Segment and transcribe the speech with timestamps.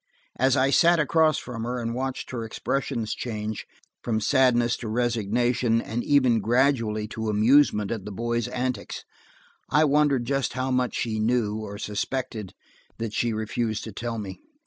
[0.39, 3.67] As I sat across from her, and watched her expressions change,
[4.03, 9.05] from sadness to resignation, and even gradually to amusement at the boys' antics,
[9.69, 12.55] I wondered just how much she knew, or suspected,
[12.97, 14.39] that she refused to tell me.